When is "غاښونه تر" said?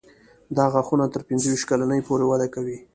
0.73-1.21